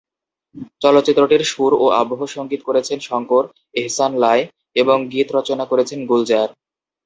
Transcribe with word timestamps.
চলচ্চিত্রটির 0.81 1.43
সুর 1.43 1.71
ও 1.75 1.95
আবহ 2.01 2.19
সঙ্গীত 2.27 2.61
করেছেন 2.63 2.97
শঙ্কর-এহসান-লায় 2.99 4.43
এবং 4.75 4.97
গীত 5.11 5.27
রচনা 5.37 5.65
করেছেন 5.65 5.99
গুলজার। 6.05 6.49